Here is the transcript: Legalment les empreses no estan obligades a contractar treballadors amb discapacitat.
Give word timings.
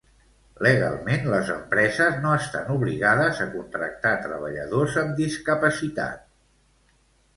Legalment 0.67 1.27
les 1.33 1.51
empreses 1.55 2.17
no 2.23 2.31
estan 2.37 2.71
obligades 2.77 3.43
a 3.45 3.47
contractar 3.57 4.15
treballadors 4.25 4.97
amb 5.03 5.15
discapacitat. 5.23 6.29